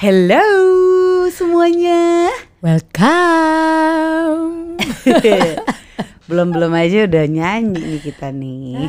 [0.00, 0.46] Hello
[1.28, 2.32] semuanya.
[2.64, 4.46] Welcome.
[6.28, 8.86] Belum-belum aja udah nyanyi nih kita nih.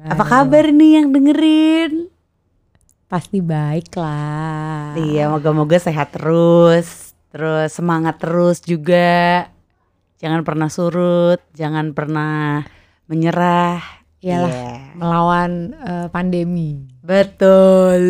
[0.00, 2.06] Ah, Apa kabar nih yang dengerin?
[3.06, 4.94] Pasti baik lah.
[4.94, 7.10] Iya, moga-moga sehat terus.
[7.30, 9.46] Terus semangat terus juga.
[10.20, 12.62] Jangan pernah surut, jangan pernah
[13.06, 13.80] menyerah.
[14.20, 14.74] Iyalah, Iya.
[15.00, 16.89] melawan eh, pandemi.
[17.10, 18.02] Betul.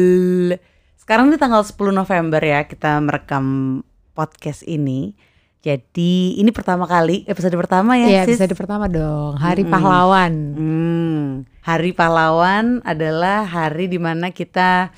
[1.01, 3.80] Sekarang ini tanggal 10 November ya kita merekam
[4.12, 5.16] podcast ini.
[5.61, 8.37] Jadi ini pertama kali episode pertama ya, Iya, Sis?
[8.37, 9.37] episode pertama dong.
[9.37, 9.73] Hari Mm-mm.
[9.73, 10.33] Pahlawan.
[10.52, 11.24] Hmm,
[11.60, 14.93] Hari Pahlawan adalah hari di mana kita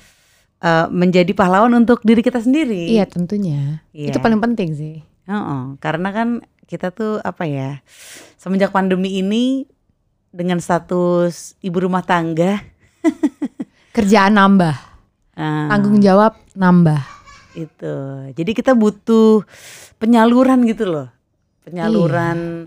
[0.59, 2.91] eh, menjadi pahlawan untuk diri kita sendiri.
[2.91, 3.83] Iya, tentunya.
[3.91, 4.11] Iya.
[4.11, 4.95] Itu paling penting sih.
[5.27, 6.27] Heeh, karena kan
[6.63, 7.79] kita tuh apa ya
[8.35, 9.67] semenjak pandemi ini
[10.31, 12.63] dengan status ibu rumah tangga,
[13.93, 14.75] Kerjaan nambah,
[15.37, 17.01] eh, tanggung jawab nambah.
[17.53, 17.95] itu.
[18.33, 19.45] Jadi kita butuh
[20.01, 21.07] penyaluran gitu loh,
[21.61, 22.65] penyaluran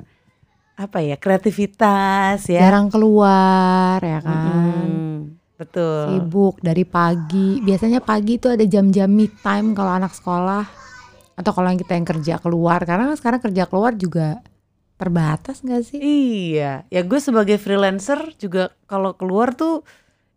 [0.79, 2.71] apa ya kreativitas ya.
[2.71, 4.87] Jarang keluar ya kan.
[4.87, 5.19] Mm,
[5.59, 6.07] betul.
[6.07, 7.59] Sibuk dari pagi.
[7.59, 10.63] Biasanya pagi itu ada jam-jam me time kalau anak sekolah
[11.35, 14.39] atau kalau yang kita yang kerja keluar karena kan sekarang kerja keluar juga
[14.97, 15.99] terbatas nggak sih?
[15.99, 19.83] Iya, ya gue sebagai freelancer juga kalau keluar tuh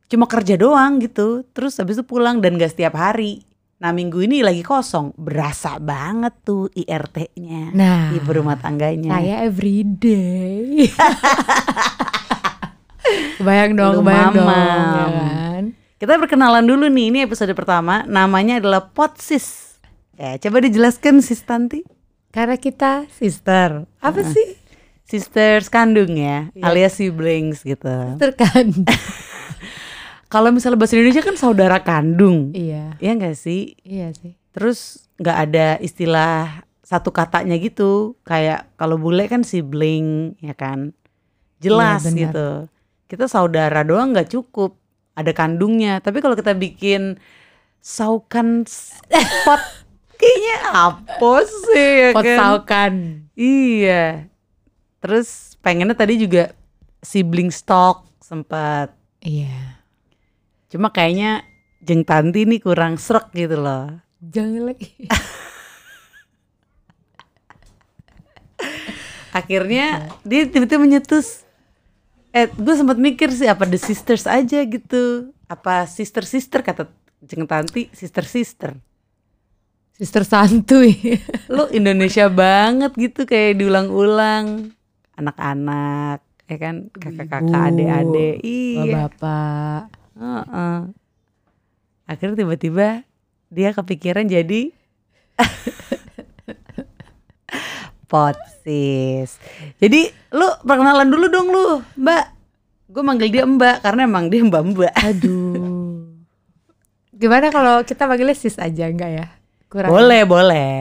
[0.09, 3.41] cuma kerja doang gitu, terus habis itu pulang dan gak setiap hari.
[3.77, 9.13] Nah minggu ini lagi kosong, berasa banget tuh IRT-nya, Nah, ibu rumah tangganya.
[9.13, 10.83] saya everyday.
[13.37, 14.91] kebayang dong, Lu kebayang dong, mamam.
[14.91, 15.63] ya kan?
[15.95, 19.77] Kita berkenalan dulu nih, ini episode pertama, namanya adalah Potsis.
[20.15, 21.81] Ya, coba dijelaskan Sis Tanti.
[22.29, 24.53] Karena kita sister, apa sih?
[25.01, 26.61] Sisters kandung ya, Iya.
[26.61, 27.89] alias siblings gitu.
[28.13, 28.67] Sister kan?
[30.29, 33.73] Kalau misalnya bahasa Indonesia kan saudara kandung, iya, ya nggak sih?
[33.81, 34.37] iya sih.
[34.53, 38.13] Terus nggak ada istilah satu katanya gitu.
[38.21, 40.93] Kayak kalau bule kan sibling ya kan.
[41.57, 42.21] Jelas Iya, benar.
[42.21, 42.49] gitu.
[43.09, 44.77] Kita saudara doang nggak cukup.
[45.17, 45.97] Ada kandungnya.
[45.97, 47.17] Tapi kalau kita bikin
[47.81, 48.69] saukan
[49.49, 49.61] pot
[50.21, 52.17] kayaknya apa sih ya kan?
[52.21, 52.93] Potsaukan.
[53.33, 54.29] Iya.
[55.01, 56.53] Terus pengennya tadi juga
[57.01, 58.93] sibling stock sempat.
[59.25, 59.78] Iya.
[60.69, 61.43] Cuma kayaknya
[61.81, 63.99] Jeng Tanti nih kurang serak gitu loh.
[64.21, 64.89] Jangan lagi.
[69.29, 71.45] akhirnya dia tiba-tiba menyetus
[72.33, 76.89] eh gue sempat mikir sih apa the sisters aja gitu apa sister sister kata
[77.25, 78.73] Jeng Tanti sister sister
[79.99, 80.95] Sister santuy.
[81.51, 84.71] lu Indonesia banget gitu kayak diulang-ulang
[85.19, 89.98] anak-anak ya kan kakak-kakak adik-adik iya Bapak.
[90.19, 90.79] Heeh.
[92.03, 93.07] akhirnya tiba-tiba
[93.47, 94.75] dia kepikiran jadi
[98.11, 99.39] potsis
[99.79, 101.65] jadi lu perkenalan dulu dong lu
[101.95, 102.35] mbak
[102.89, 106.09] gue manggil dia mbak karena emang dia mbak mbak Aduh.
[107.13, 109.27] Gimana kalau kita panggilnya sis aja enggak ya?
[109.69, 109.93] Kurang.
[109.93, 110.73] boleh boleh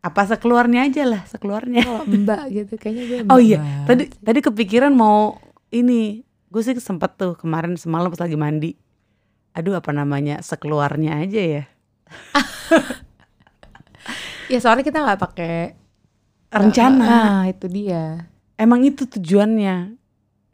[0.00, 4.04] apa sekeluarnya aja lah sekeluarnya Kalau mbak gitu kayaknya gue oh mbak iya banget tadi
[4.20, 5.36] tadi kepikiran mau
[5.68, 6.24] ini
[6.54, 8.78] gue sih sempet tuh kemarin semalam pas lagi mandi.
[9.58, 11.64] Aduh apa namanya sekeluarnya aja ya.
[14.44, 15.72] Ya soalnya kita nggak pakai
[16.52, 17.04] rencana.
[17.08, 18.28] Nah, itu dia.
[18.60, 19.96] emang itu tujuannya.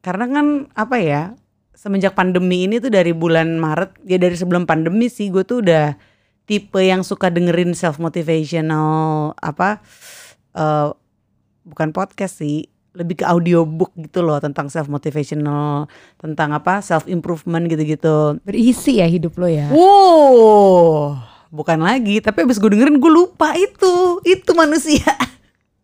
[0.01, 1.23] Karena kan apa ya
[1.77, 5.97] semenjak pandemi ini tuh dari bulan Maret ya dari sebelum pandemi sih gue tuh udah
[6.45, 9.81] tipe yang suka dengerin self motivational apa
[10.57, 10.89] eh
[11.65, 15.87] bukan podcast sih lebih ke audiobook gitu loh tentang self motivational
[16.19, 19.71] tentang apa self improvement gitu-gitu Berisi ya hidup lo ya.
[19.71, 21.15] wow
[21.51, 25.07] bukan lagi tapi abis gue dengerin gue lupa itu itu manusia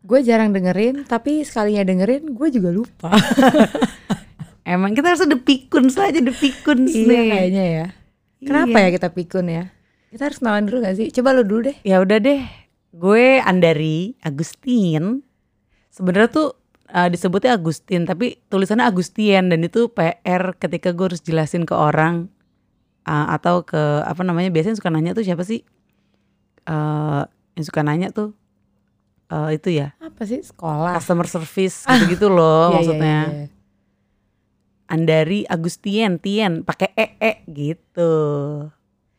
[0.06, 3.10] Gue jarang dengerin, tapi sekalinya dengerin gue juga lupa.
[4.62, 7.86] emang kita harus ada pikun saja ada pikun iya kayaknya ya.
[8.38, 9.74] Kenapa ya kita pikun ya?
[10.14, 11.10] Kita harus kenalan dulu gak sih?
[11.10, 11.76] Coba lo dulu deh.
[11.82, 12.46] Ya udah deh,
[12.94, 15.26] gue Andari Agustin.
[15.90, 16.54] Sebenarnya tuh
[16.88, 22.28] uh, disebutnya Agustin, tapi tulisannya Agustian dan itu PR ketika gue harus jelasin ke orang
[23.02, 25.62] uh, atau ke apa namanya biasanya suka nanya tuh siapa sih?
[26.62, 27.22] Uh,
[27.54, 28.34] yang suka nanya tuh
[29.28, 30.98] uh, itu ya Apa sih sekolah?
[30.98, 33.18] customer service gitu-gitu loh Iya, iya, maksudnya.
[33.22, 33.46] iya, iya.
[34.86, 38.12] Andari Agustien, Tien, pakai e e gitu.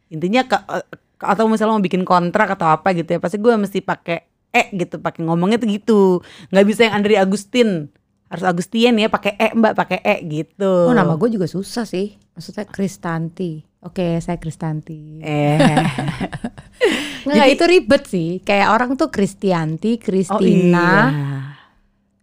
[0.08, 0.88] Intinya ke, ke-
[1.19, 5.00] atau misalnya mau bikin kontrak atau apa gitu ya, pasti gue mesti pakai e gitu,
[5.00, 6.02] pakai ngomongnya tuh gitu.
[6.50, 7.92] nggak bisa yang Andari Agustin.
[8.28, 10.92] Harus Agustien ya, pakai e Mbak, pakai e gitu.
[10.92, 12.20] Oh nama gue juga susah sih.
[12.36, 13.64] Maksudnya Kristanti.
[13.88, 15.24] Oke, saya Kristanti.
[15.24, 15.58] Eh.
[17.28, 18.30] Nggak, itu ribet sih.
[18.44, 21.40] Kayak orang tuh Kristianti, oh Kristina, iya.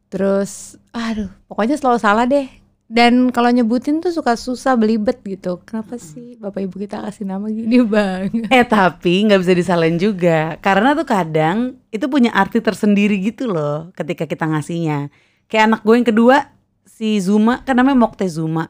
[0.08, 2.63] terus aduh, pokoknya selalu salah deh.
[2.84, 5.56] Dan kalau nyebutin tuh suka susah belibet gitu.
[5.64, 8.28] Kenapa sih Bapak Ibu kita kasih nama gini, Bang?
[8.52, 13.88] Eh tapi nggak bisa disalahin juga karena tuh kadang itu punya arti tersendiri gitu loh
[13.96, 15.08] ketika kita ngasihnya.
[15.48, 16.36] Kayak anak gue yang kedua
[16.84, 18.68] si Zuma kan namanya Moctezuma.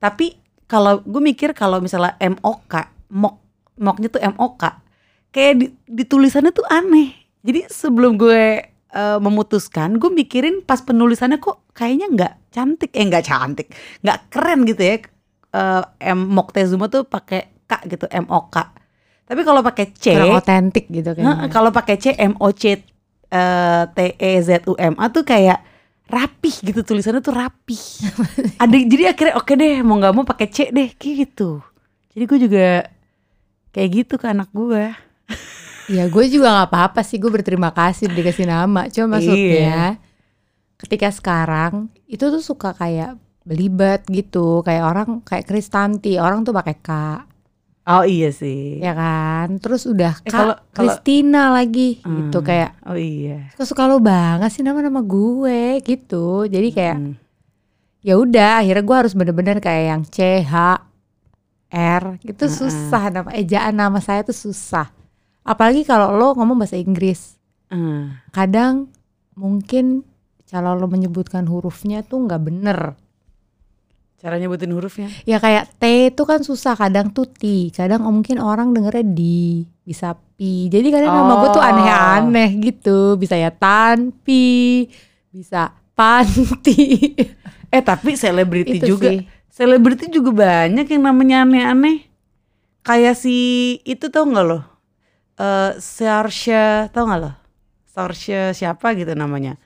[0.00, 2.74] Tapi kalau gue mikir kalau misalnya MOK,
[3.12, 3.34] Mok,
[3.76, 4.62] Moknya tuh MOK,
[5.30, 7.12] kayak di, di tulisannya tuh aneh.
[7.44, 13.24] Jadi sebelum gue eh, memutuskan, gue mikirin pas penulisannya kok kayaknya nggak cantik, eh nggak
[13.26, 13.68] cantik,
[14.00, 14.96] nggak keren gitu ya.
[15.54, 15.82] Eh,
[16.14, 18.56] M Moctezuma tuh pakai K gitu, MOK.
[19.24, 21.48] Tapi kalau pakai C, Kurang otentik gitu kayaknya.
[21.48, 22.76] kalau pakai C M O C
[23.34, 25.74] eh, T E Z U M A tuh kayak
[26.04, 27.80] rapih gitu tulisannya tuh rapih.
[28.62, 31.64] Ada jadi akhirnya oke deh mau nggak mau pakai C deh kayak gitu.
[32.14, 32.66] Jadi gue juga
[33.74, 34.92] kayak gitu ke anak gue.
[35.86, 38.88] Ya gue juga nggak apa-apa sih, gue berterima kasih dikasih nama.
[38.88, 40.00] Cuma maksudnya
[40.74, 46.76] ketika sekarang itu tuh suka kayak belibet gitu, kayak orang kayak Kristanti, orang tuh pakai
[46.80, 46.90] K,
[47.84, 48.80] Oh iya sih.
[48.80, 49.60] ya kan?
[49.60, 52.46] Terus udah Eh, K, kalau- kalau- Kristina lagi gitu Hmm.
[52.48, 53.52] kayak Oh iya.
[53.60, 56.48] suka lo banget sih nama-nama gue gitu.
[56.48, 57.14] Jadi kayak Hmm.
[58.00, 60.80] ya udah akhirnya gue harus bener-bener kayak yang C H
[61.68, 62.56] R gitu Heeh.
[62.56, 64.88] susah nama ejaan nama saya tuh susah.
[65.44, 67.36] Apalagi kalau lo ngomong bahasa Inggris.
[67.68, 68.88] Eh, kadang
[69.36, 70.02] mungkin
[70.48, 72.94] kalau lo menyebutkan hurufnya tuh nggak bener
[74.24, 75.12] cara nyebutin hurufnya.
[75.28, 79.68] ya kayak T itu kan susah kadang tuh T kadang oh, mungkin orang dengernya di
[79.84, 81.68] bisa pi jadi kadang nama gue tuh Oh.
[81.68, 84.88] aneh-aneh gitu bisa ya tanpi
[85.28, 87.12] bisa panti
[87.74, 89.10] Eh tapi selebriti juga.
[89.50, 92.06] Selebriti juga banyak yang namanya aneh-aneh.
[92.86, 93.34] Kayak si
[93.82, 94.62] itu tau nggak lo?
[95.34, 97.32] Eh Saoirse tau nggak lo?
[97.90, 99.58] Saoirse siapa gitu namanya?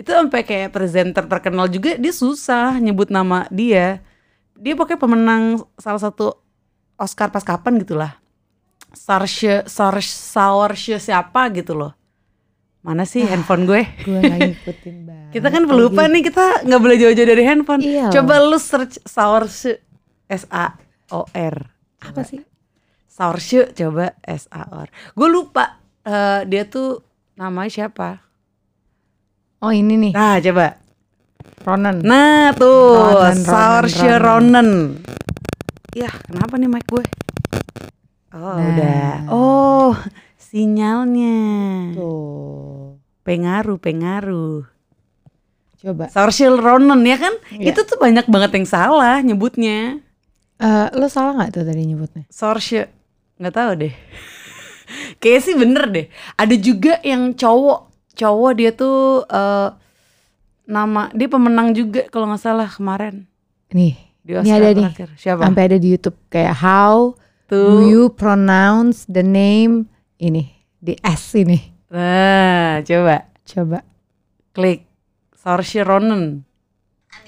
[0.00, 4.00] Itu sampai kayak presenter terkenal juga dia susah nyebut nama dia.
[4.56, 5.44] Dia pokoknya pemenang
[5.76, 6.36] salah satu
[6.96, 8.16] Oscar pas kapan gitu lah.
[8.96, 11.92] Saoirse Saoirse Saoirse siapa gitu loh.
[12.80, 13.84] Mana sih handphone gue?
[14.08, 17.84] gue nggak ngikutin banget Kita kan pelupa nih, kita nggak boleh jauh-jauh dari handphone.
[17.84, 19.84] Iya Coba lu search Saoirse
[20.32, 20.72] S A
[21.12, 21.56] O R.
[22.00, 22.40] apa sih
[23.20, 24.88] Saoirse coba S A O R.
[25.12, 27.04] Gue lupa eh, dia tuh
[27.36, 28.24] namanya siapa.
[29.60, 30.80] oh ini nih Nah, coba.
[31.60, 34.24] Ronan Nah, tuh Ronan, Ronan, Saoirse Ronan.
[34.24, 34.68] Ronan.
[35.92, 37.04] Ya, kenapa nih mic gue?
[38.32, 38.64] Oh, Nah.
[38.72, 39.12] udah.
[39.28, 39.92] Oh,
[40.40, 41.36] sinyalnya.
[41.92, 44.64] tuh Pengaruh, pengaruh.
[45.76, 47.36] coba Saoirse Ronan ya kan?
[47.52, 47.68] Iya.
[47.68, 50.00] Itu tuh banyak banget yang salah nyebutnya.
[50.56, 52.84] Eh, lo salah nggak tuh tadi nyebutnya Sorsha
[53.40, 53.94] nggak tahu deh.
[55.16, 56.06] Kayaknya sih bener deh.
[56.36, 57.80] Ada juga yang cowok,
[58.14, 59.68] cowok dia tuh eh,
[60.68, 63.26] nama dia pemenang juga kalau nggak salah kemarin
[63.70, 64.84] nih di Ini Oscar ada nih.
[64.86, 65.08] terakhir.
[65.18, 65.40] Siapa?
[65.42, 67.16] sampai ada di YouTube kayak how
[67.48, 67.88] do tuh.
[67.88, 69.88] you pronounce the name
[70.20, 73.82] ini di S ini Nah, coba coba
[74.54, 74.86] klik
[75.34, 76.46] Saoirse Ronan.
[77.10, 77.26] And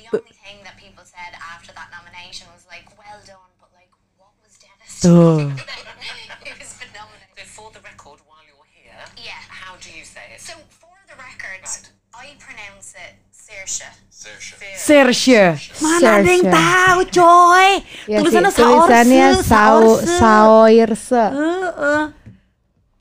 [14.83, 15.59] Saoirse.
[15.83, 17.71] Mana ada yang tahu, coy?
[18.11, 20.19] Ya Tulisannya sih, tulisannya Saoirse, Sao Saoirse.
[20.19, 22.03] Saoirse Heeh.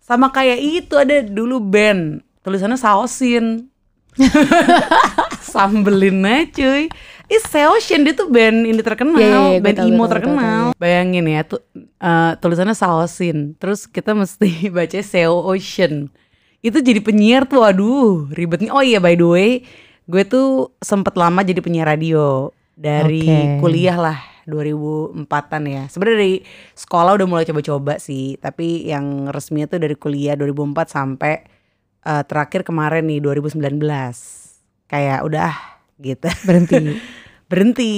[0.02, 3.70] Sama kayak itu ada dulu band tulisannya sausin.
[5.52, 6.92] Sambelin aja cuy.
[7.32, 10.64] Ih Seocean dia tuh band ini terkenal, Iya, iya, iya, band tahu, emo tahu, terkenal.
[10.76, 16.12] Bayangin ya tuh eh, tulisannya Saosin, terus kita mesti baca Seo Ocean.
[16.60, 18.76] Itu jadi penyiar tuh, aduh ribetnya.
[18.76, 19.52] Oh iya by the way,
[20.10, 23.60] gue tuh sempet lama jadi penyiar radio dari Oke.
[23.62, 24.18] kuliah lah
[24.50, 25.84] 2004-an ya.
[25.88, 26.36] Sebenarnya dari
[26.74, 31.34] sekolah udah mulai coba-coba sih, tapi yang resminya tuh dari kuliah 2004 sampai
[32.06, 33.78] eh, terakhir kemarin nih 2019.
[34.90, 35.54] Kayak udah
[36.02, 36.28] gitu.
[36.48, 36.98] berhenti
[37.52, 37.92] Berhenti.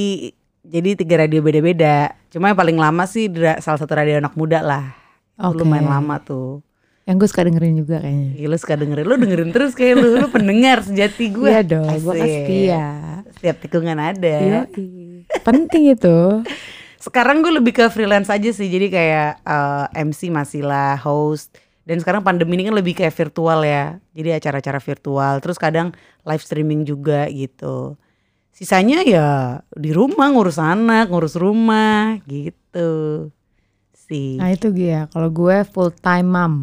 [0.63, 2.15] Jadi tiga radio beda-beda.
[2.31, 3.27] Cuma yang paling lama sih
[3.59, 4.95] salah satu radio anak muda lah.
[5.37, 5.61] Oke.
[5.61, 6.63] lumayan lama tuh.
[7.03, 10.07] Yang gue suka dengerin juga kayaknya Ih, lu suka dengerin, lu dengerin terus kayak lu,
[10.23, 11.51] lu pendengar sejati gue.
[11.51, 12.83] iya dong gue kan setia
[13.35, 14.35] Setiap tikungan ada.
[14.71, 15.27] Yoi.
[15.43, 16.45] penting itu
[16.95, 21.51] Sekarang gue lebih ke freelance aja sih, jadi kayak eh, MC masih lah, host.
[21.83, 25.43] Dan sekarang pandemi ini kan lebih kayak virtual ya, jadi acara-acara virtual.
[25.43, 25.91] Terus kadang
[26.23, 27.99] live streaming juga gitu.
[28.55, 33.27] Sisanya ya di rumah ngurus anak, ngurus rumah gitu.
[33.91, 34.39] sih.
[34.39, 35.03] Nah itu gue ya.
[35.11, 36.53] Kalau gue full time mom.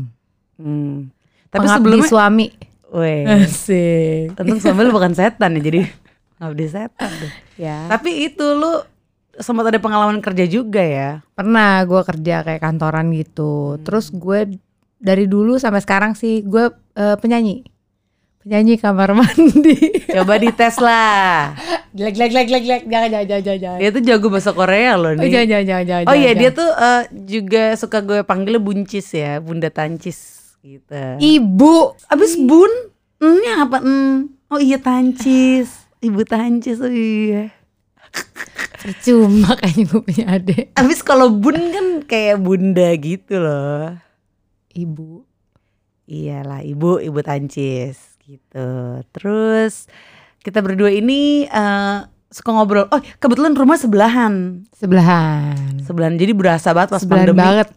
[0.61, 1.09] Hmm.
[1.49, 2.47] Tapi Pengabdi sebelumnya, suami.
[2.91, 4.37] weh, Asik.
[4.37, 5.81] untung suami lu bukan setan ya, jadi
[6.39, 7.11] ngabdi setan.
[7.17, 7.33] deh.
[7.57, 7.89] Ya.
[7.89, 8.83] Tapi itu lu
[9.33, 11.11] sempat ada pengalaman kerja juga ya?
[11.33, 13.75] Pernah gue kerja kayak kantoran gitu.
[13.75, 13.83] Hmm.
[13.83, 14.59] Terus gue
[14.97, 17.65] dari dulu sampai sekarang sih gue eh, penyanyi.
[18.39, 19.77] Penyanyi kamar mandi.
[20.15, 21.53] Coba dites lah.
[21.91, 22.83] Glek glek glek glek glek.
[22.87, 23.79] Jangan jangan jangan jangan.
[23.79, 25.29] Dia tuh jago bahasa Korea loh Oh, nih.
[25.31, 26.05] jangan jangan jangan jangan.
[26.05, 26.39] Oh iya jangan.
[26.39, 31.03] dia tuh eh, juga suka gue panggil buncis ya, bunda tancis gitu.
[31.19, 31.75] ibu.
[32.07, 32.73] Abis bun,
[33.19, 33.81] nya apa?
[33.81, 34.31] Mm.
[34.49, 37.55] Oh iya tancis, ibu tancis, oh iya.
[38.81, 40.65] Percuma kayaknya gue punya adik.
[40.75, 43.95] Abis kalau bun kan kayak bunda gitu loh.
[44.73, 45.23] Ibu.
[46.05, 48.71] Iyalah ibu, ibu tancis gitu.
[49.13, 49.87] Terus
[50.41, 52.89] kita berdua ini eh, suka ngobrol.
[52.89, 55.79] Oh kebetulan rumah sebelahan, Sebelahan.
[55.85, 56.17] sebelahan.
[56.17, 57.39] Jadi berasa banget pas Sebelahan pandemi.
[57.39, 57.69] banget.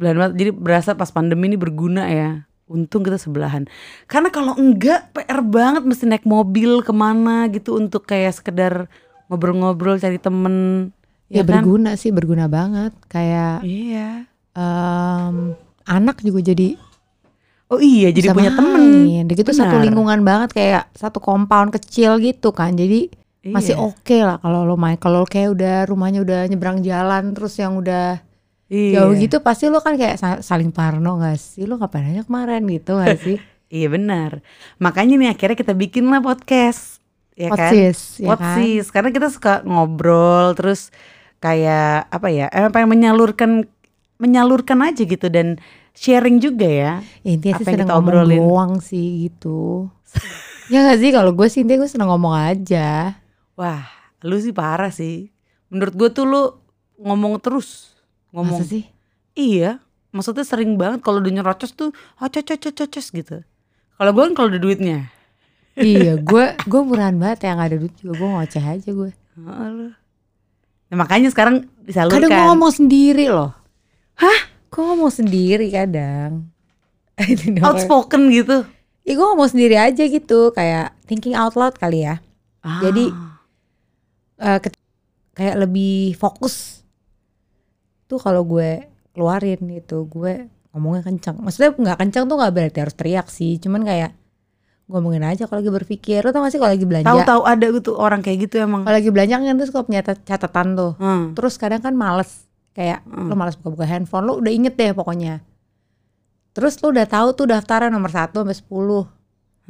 [0.00, 0.34] Sebelahan banget.
[0.40, 2.48] Jadi berasa pas pandemi ini berguna ya.
[2.64, 3.68] Untung kita sebelahan.
[4.08, 8.88] Karena kalau enggak PR banget mesti naik mobil ke mana gitu untuk kayak sekedar
[9.28, 10.88] ngobrol-ngobrol cari temen.
[11.28, 11.60] Ya, kan?
[11.60, 12.96] berguna sih, berguna banget.
[13.12, 14.24] Kayak Iya.
[14.50, 15.52] em,
[15.84, 16.80] anak juga jadi
[17.68, 18.72] Oh iya jadi punya temen.
[18.82, 19.24] main.
[19.28, 22.74] Dia gitu satu lingkungan banget kayak satu compound kecil gitu kan.
[22.74, 23.12] Jadi
[23.46, 23.84] masih Iya.
[23.84, 24.96] oke lah kalau lo main.
[24.96, 28.18] Kalau kayak udah rumahnya udah nyebrang jalan terus yang udah
[28.70, 29.02] Iya.
[29.02, 31.66] jauh gitu pasti lo kan kayak sa- saling parno gak sih?
[31.66, 33.36] Lo ngapain aja kemarin gitu gak sih?
[33.66, 34.46] Iya benar.
[34.78, 37.02] Makanya nih akhirnya kita bikin lah podcast.
[37.34, 37.72] Ya kan?
[37.72, 38.58] Potsis, ya kan?
[38.86, 40.94] Karena kita suka ngobrol terus
[41.38, 42.46] kayak apa ya?
[42.48, 43.50] Emang pengen menyalurkan
[44.16, 45.56] menyalurkan aja gitu dan
[45.92, 46.92] sharing juga ya.
[47.22, 48.38] Ya, intinya Apa sih yang kita ngomong obrolin.
[48.38, 49.88] doang sih gitu.
[50.68, 53.18] ya gak sih kalau gue sih intinya gue seneng ngomong aja.
[53.54, 53.82] Wah,
[54.20, 55.32] lu sih parah sih.
[55.66, 56.42] Menurut gue tuh lu
[56.98, 57.98] ngomong terus.
[58.34, 58.62] Ngomong.
[58.62, 58.84] Masa sih?
[59.34, 59.82] Iya.
[60.10, 63.46] Maksudnya sering banget kalau udah nyerocos tuh oh cocos cocos gitu.
[63.94, 65.10] Kalau gue kan kalau ada duitnya.
[65.78, 69.10] iya gue gue murahan banget ya gak ada duit juga gue ngoceh aja gue.
[69.38, 69.86] Lu.
[70.90, 72.26] Nah, makanya sekarang disalurkan.
[72.26, 73.54] Kadang gue ngomong sendiri loh.
[74.18, 74.40] Hah?
[74.66, 76.50] Gue ngomong sendiri kadang.
[77.66, 78.66] Outspoken gitu.
[79.06, 82.18] Ya gue ngomong sendiri aja gitu kayak thinking out loud kali ya.
[82.66, 82.82] Ah.
[82.82, 83.14] Jadi
[84.42, 84.82] eh, ket-
[85.38, 86.79] kayak lebih fokus
[88.10, 88.82] tuh kalau gue
[89.14, 91.38] keluarin gitu gue ngomongnya kencang.
[91.38, 93.56] Maksudnya nggak kencang tuh nggak berarti harus teriak sih.
[93.56, 94.10] Cuman kayak
[94.86, 96.26] ngomongin aja kalau lagi berpikir.
[96.26, 97.06] Lo tau gak sih kalau lagi belanja?
[97.06, 98.82] tahu-tahu ada gitu orang kayak gitu emang.
[98.82, 100.92] Kalau lagi belanja kan tuh suka punya cat- catatan tuh.
[100.98, 101.30] Hmm.
[101.38, 105.42] Terus kadang kan males kayak lo males buka-buka handphone lo udah inget deh pokoknya.
[106.50, 109.06] Terus lo udah tahu tuh daftarnya nomor 1 sampai 10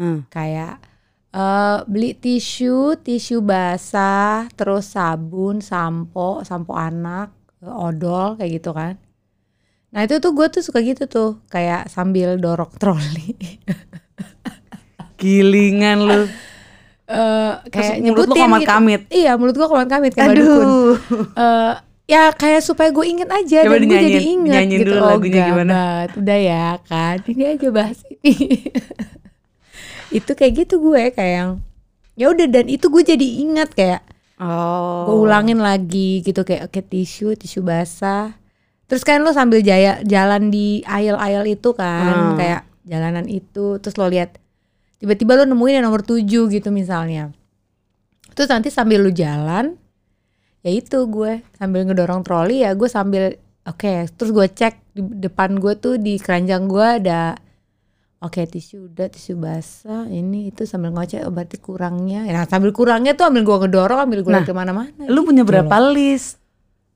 [0.00, 0.24] Hmm.
[0.32, 0.80] kayak
[1.30, 7.30] eh beli tisu, tisu basah, terus sabun, sampo, sampo anak,
[7.64, 8.96] odol kayak gitu kan.
[9.90, 13.36] Nah itu tuh gue tuh suka gitu tuh kayak sambil dorong troli.
[15.20, 16.20] Gilingan lu.
[17.10, 18.70] Terus kayak mulut lu nyebutin gitu.
[18.70, 19.00] kamit.
[19.10, 20.64] Iya mulut gue komat kamit kayak badukun.
[20.64, 20.94] Aduh.
[21.36, 21.72] Eh,
[22.10, 25.46] ya kayak supaya gue inget aja Coba dan gue jadi inget gitu dulu oh lagunya
[25.46, 25.74] gimana.
[26.10, 28.34] udah ya kan ini aja bahas ini
[30.18, 31.50] itu kayak gitu gue kayak yang
[32.18, 34.02] ya udah dan itu gue jadi ingat kayak
[34.40, 35.04] Oh.
[35.04, 38.32] gue ulangin lagi gitu kayak oke tisu tisu basah.
[38.88, 42.36] Terus kan lo sambil jaya, jalan di aisle-aisle itu kan Hmm.
[42.40, 43.76] kayak jalanan itu.
[43.78, 44.40] Terus lo lihat
[44.96, 47.30] tiba-tiba lo nemuin yang nomor 7 gitu misalnya.
[48.32, 49.76] Terus nanti sambil lu jalan
[50.60, 54.08] ya itu gue sambil ngedorong troli ya gue sambil oke.
[54.16, 57.36] Terus gue cek di depan gue tuh di keranjang gue ada
[58.20, 63.16] oke tisu udah tisu basah ini itu sambil ngoceh oh, berarti kurangnya nah sambil kurangnya
[63.16, 66.36] tuh ambil gue ngedorong ambil gue Nah, ke mana-mana Lu punya berapa list?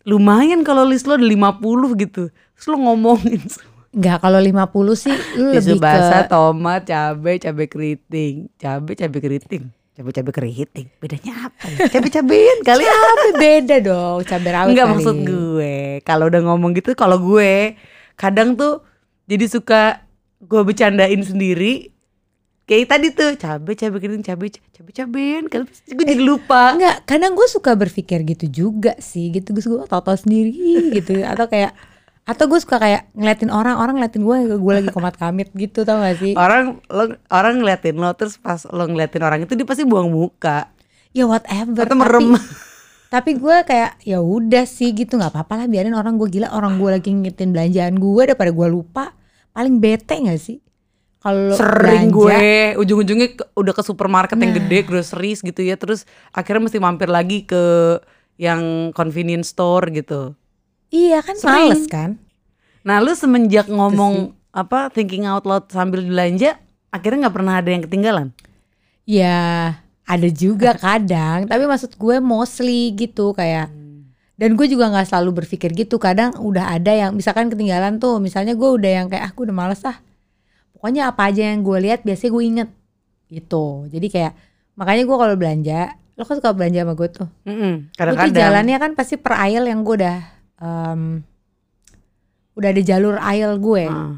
[0.05, 2.29] Lumayan kalau list lu ada 50 gitu.
[2.29, 3.41] Terus lu ngomongin
[3.97, 8.53] Enggak kalau 50 sih lu tisu lebih basah, ke tomat, cabe, cabe keriting.
[8.61, 9.65] Cabe, cabe keriting.
[9.95, 10.87] Cabe, cabe keriting.
[10.99, 11.87] Bedanya apa ya?
[11.87, 12.91] Cabe-cabean kali ya.
[12.91, 15.75] cabe beda dong cabai rawit Enggak maksud gue.
[16.05, 17.79] Kalau udah ngomong gitu kalau gue
[18.19, 18.83] kadang tuh
[19.25, 20.05] jadi suka
[20.45, 21.91] gue bercandain sendiri.
[22.65, 25.45] Kayak tadi tuh cabe cabe keriting cabe cabe cabean.
[25.53, 26.73] Terus gue jadi lupa.
[26.73, 29.29] Enggak, kadang gue suka berpikir gitu juga sih.
[29.29, 29.85] Gitu gue suka
[30.17, 31.21] sendiri gitu.
[31.21, 31.77] Atau kayak
[32.25, 36.01] atau gue suka kayak ngeliatin orang orang ngeliatin gue gue lagi komat kamit gitu tau
[36.01, 36.33] gak sih?
[36.33, 40.73] Orang lo orang ngeliatin lo terus pas lo ngeliatin orang itu dia pasti buang muka.
[41.13, 41.85] Ya whatever.
[41.85, 42.33] Atau merem.
[42.33, 42.49] tapi
[43.13, 45.21] tapi gue kayak ya udah sih gitu.
[45.21, 46.49] Nggak apa-apa lah biarin orang gue gila.
[46.57, 49.13] Orang gue lagi ngingetin belanjaan gue daripada gue lupa
[49.55, 50.59] paling bete gak sih
[51.25, 52.45] kalau Sering belanja, gue
[52.85, 56.05] ujung-ujungnya ke- udah ke supermarket yang gede groceries gitu ya terus
[56.37, 57.97] akhirnya mesti mampir lagi ke
[58.37, 60.37] yang convenience store gitu.
[60.93, 61.73] Iya kan Sering.
[61.73, 62.11] males kan?
[62.85, 66.61] Nah lu semenjak ngomong apa thinking out loud sambil belanja,
[66.93, 68.29] akhirnya nggak pernah ada yang ketinggalan.
[69.09, 69.39] Ya
[70.05, 73.73] ada juga kadang, tapi maksud gue mostly gitu kayak
[74.35, 75.97] dan gue juga nggak selalu berpikir gitu.
[76.03, 79.57] Kadang udah ada yang misalkan ketinggalan tuh, misalnya gue udah yang kayak ah gue udah
[79.57, 79.99] males ah.
[80.75, 82.69] Pokoknya apa aja yang gue lihat biasanya gue inget
[83.31, 83.89] gitu.
[83.89, 84.33] Jadi kayak
[84.75, 85.81] makanya gue kalau belanja,
[86.19, 87.29] lo kan suka belanja sama gue tuh.
[87.47, 88.35] Mm-mm, Gue tuh Kadang-kadang.
[88.37, 90.19] jalannya kan pasti per aisle yang gue udah
[90.61, 91.03] em,
[92.55, 93.87] udah ada jalur aisle gue.
[93.89, 94.13] Heeh.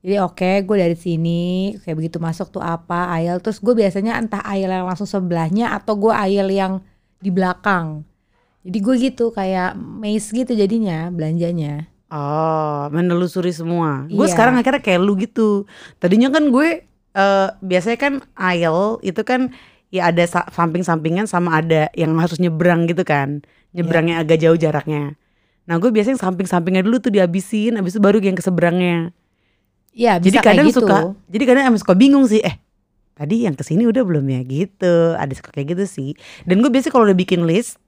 [0.00, 1.40] Jadi oke, gue dari sini
[1.76, 5.92] kayak begitu masuk tuh apa aisle, terus gue biasanya entah aisle yang langsung sebelahnya atau
[5.94, 6.80] gue aisle yang
[7.20, 8.00] di belakang.
[8.60, 11.88] Jadi gue gitu kayak maze gitu jadinya belanjanya.
[12.10, 14.04] Oh, menelusuri semua.
[14.06, 14.34] Gue Iya.
[14.34, 15.64] sekarang akhirnya kayak lu gitu.
[15.96, 19.50] Tadinya kan gue eh, biasanya kan aisle itu kan
[19.88, 23.42] ya ada sa- samping-sampingan sama ada yang harus nyebrang gitu kan.
[23.70, 25.18] Nyebrangnya agak jauh jaraknya.
[25.66, 29.10] Nah gue biasanya samping-sampingnya dulu tuh dihabisin, habis itu baru yang ke seberangnya.
[29.90, 30.78] Iya Jadi bisa kayak kadang gitu.
[30.78, 32.38] suka, jadi kadang emang suka bingung sih.
[32.38, 32.54] Eh,
[33.12, 34.94] tadi yang ke sini udah belum ya gitu.
[35.18, 36.10] Ada suka kayak gitu sih.
[36.44, 37.79] Dan gue biasanya kalau udah bikin list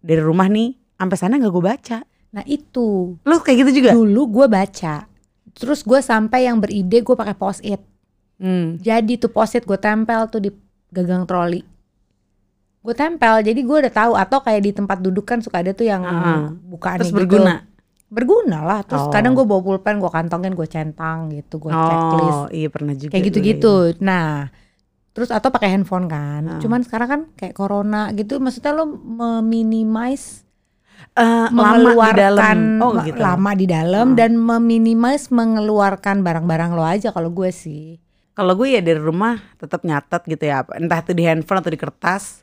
[0.00, 1.98] dari rumah nih, sampai sana nggak gue baca.
[2.30, 3.90] Nah itu Lu kayak gitu juga?
[3.92, 5.04] dulu gue baca,
[5.52, 7.80] terus gue sampai yang beride gue pakai post it.
[8.36, 8.76] Hmm.
[8.76, 10.50] Jadi tuh post it gue tempel tuh di
[10.88, 11.60] gagang troli.
[12.80, 15.84] Gue tempel, jadi gue udah tahu atau kayak di tempat duduk kan suka ada tuh
[15.84, 16.48] yang Ah.
[16.48, 17.20] bukaan Terus gitu.
[17.20, 17.68] berguna.
[18.08, 19.12] berguna lah terus Oh.
[19.12, 23.14] kadang gue bawa pulpen gue kantongin gue centang gitu gue checklist Oh, iya pernah juga.
[23.14, 24.50] kayak gitu-gitu nah
[25.10, 26.58] terus atau pakai handphone kan Ah.
[26.58, 30.46] cuman sekarang kan kayak corona gitu maksudnya lo meminimize
[31.10, 32.58] Eh, lama di mengeluarkan dalam.
[32.78, 33.18] Oh, gitu.
[33.18, 34.16] lama di dalam Ah.
[34.16, 37.98] dan meminimize mengeluarkan barang-barang lo aja kalau gue sih
[38.30, 41.76] Kalau gue ya dari rumah tetap nyatet gitu ya, entah itu di handphone atau di
[41.76, 42.40] kertas.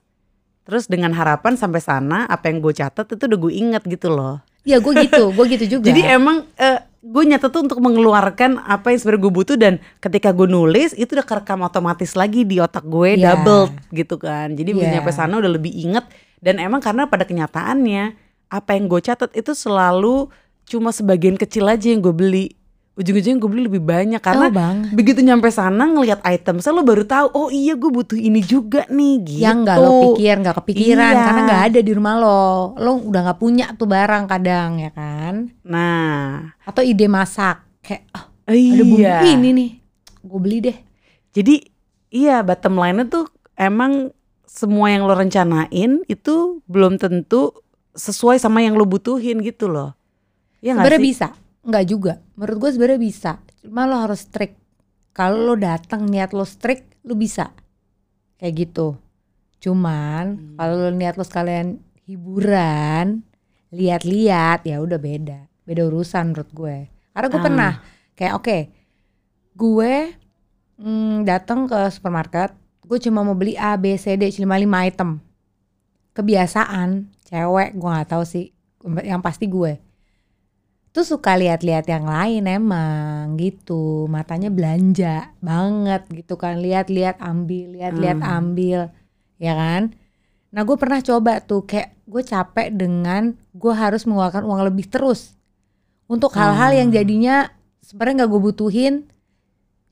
[0.62, 4.44] Terus dengan harapan sampai sana apa yang gue catat itu udah gue inget gitu loh.
[4.62, 8.92] ya gue gitu gue gitu juga Jadi emang eh, gue nyatet tuh untuk mengeluarkan apa
[8.92, 12.84] yang sebenarnya gue butuh dan ketika gue nulis itu udah kerekam otomatis lagi di otak
[12.84, 13.40] gue Iya.
[13.40, 14.52] double gitu kan.
[14.52, 14.96] Jadi begitu Iya.
[15.00, 16.04] nyampe sana udah lebih inget
[16.44, 18.12] dan emang karena pada kenyataannya
[18.48, 20.28] apa yang gue catat itu selalu
[20.68, 22.57] cuma sebagian kecil aja yang gue beli.
[22.98, 27.06] Ujung-ujungnya gue beli lebih banyak karena Oh, begitu nyampe sana ngelihat item, saya lo baru
[27.06, 29.42] tahu oh iya gue butuh ini juga nih gitu.
[29.46, 31.22] yang nggak lo pikir nggak kepikiran Iya.
[31.22, 32.40] karena nggak ada di rumah lo
[32.74, 38.26] lo udah nggak punya tuh barang kadang ya kan Nah, atau ide masak kayak "Ah,
[38.50, 38.74] iya.
[38.74, 38.98] ada bumbu
[39.30, 39.70] ini nih
[40.26, 40.78] gue beli deh
[41.32, 41.56] Jadi
[42.10, 44.10] iya bottom line-nya tuh emang
[44.44, 47.54] semua yang lo rencanain itu belum tentu
[47.94, 49.94] sesuai sama yang lo butuhin gitu loh.
[50.58, 51.28] Nggak sebenarnya bisa
[51.68, 52.24] nggak juga.
[52.40, 53.32] Menurut gue sebenarnya bisa.
[53.60, 54.56] Cuma lo harus strict.
[55.12, 57.52] Kalau lo datang niat lo strict lo bisa.
[58.40, 58.96] Kayak gitu.
[59.60, 60.56] Cuman Hmm.
[60.56, 63.28] kalau lo niat lo sekalian hiburan
[63.76, 65.40] lihat-lihat ya udah beda.
[65.68, 66.78] Beda urusan menurut gue.
[67.12, 67.46] Karena gue Ah.
[67.46, 67.72] pernah
[68.16, 68.58] kayak oke
[69.58, 69.94] gue
[70.78, 72.54] mm, datang ke supermarket
[72.86, 75.20] gue cuma mau beli A B C D cuma lima item.
[76.16, 77.12] Kebiasaan.
[77.28, 78.56] Cewek gue nggak tahu sih.
[79.04, 79.76] Yang pasti gue
[80.98, 84.10] tuh suka lihat-lihat yang lain emang gitu.
[84.10, 86.58] Matanya belanja banget gitu kan.
[86.58, 88.36] Lihat-lihat ambil lihat-lihat Hmm.
[88.42, 88.80] ambil
[89.38, 89.94] ya kan?
[90.50, 95.38] Nah gue pernah coba tuh kayak gue capek dengan gue harus mengeluarkan uang lebih terus.
[96.10, 96.98] Untuk hal-hal yang Hmm.
[96.98, 97.36] jadinya
[97.86, 98.94] sebenarnya nggak gue butuhin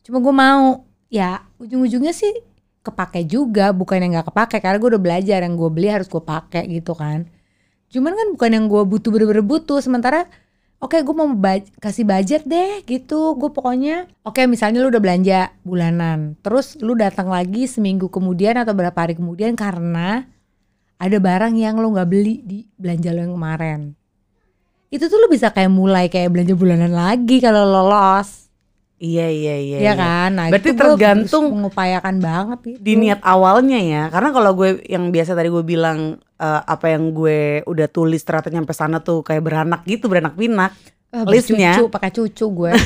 [0.01, 0.81] cuma gue mau.
[1.13, 2.33] Ya ujung-ujungnya sih
[2.81, 6.19] kepake juga bukan yang nggak kepake karena gue udah belajar yang gue beli harus gue
[6.19, 7.29] pakai gitu kan.
[7.93, 9.77] Cuman kan bukan yang gue butuh bener-bener butuh.
[9.79, 10.25] Sementara
[10.79, 13.35] oke gue mau ba- kasih budget deh gitu.
[13.35, 18.71] Gue pokoknya oke misalnya lu udah belanja bulanan terus lu datang lagi seminggu kemudian atau
[18.71, 20.25] berapa hari kemudian karena
[20.95, 23.81] ada barang yang lo nggak beli di belanja lo yang kemarin.
[24.93, 28.44] Itu tuh lu bisa kayak mulai kayak belanja bulanan lagi kalau lolos
[28.95, 29.77] Iya iya iya.
[29.77, 29.93] ya iya.
[29.99, 34.07] kan nah Berarti itu tergantung mengupayakan banget gitu di niat awalnya ya.
[34.07, 38.47] Karena kalau gue yang biasa tadi gue bilang eh, apa yang gue udah tulis ternyata
[38.51, 40.71] nyampe sana tuh kayak beranak gitu, beranak pinak.
[41.15, 41.79] Ah, listnya.
[41.79, 42.71] bercucu, pakai cucu gue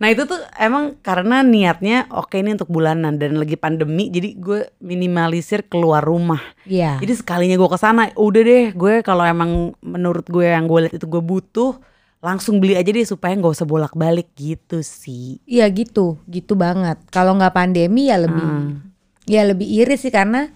[0.00, 4.72] Nah itu tuh emang karena niatnya oke ini untuk bulanan dan lagi pandemi jadi gue
[4.80, 6.40] minimalisir keluar rumah.
[6.64, 10.88] Iya Jadi sekalinya gue ke sana udah deh gue kalau emang menurut gue yang gue
[10.88, 11.76] lihat itu gue butuh
[12.20, 15.40] langsung beli aja deh supaya nggak usah bolak balik gitu sih.
[15.48, 17.00] Iya gitu, gitu banget.
[17.08, 18.76] Kalau nggak pandemi ya lebih, Hmm.
[19.24, 20.48] ya lebih iris sih karena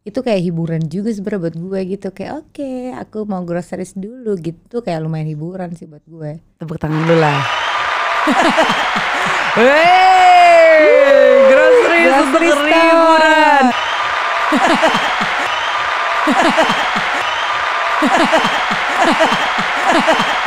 [0.00, 2.08] itu kayak hiburan juga sebenarnya buat gue gitu.
[2.10, 6.40] Kayak oke, aku mau groceries dulu gitu, kayak lumayan hiburan sih buat gue.
[6.56, 7.40] Tepuk tangan dulu lah.
[9.60, 10.80] Wey,
[11.52, 12.64] grocery Grocery untuk store.
[12.64, 13.64] liburan.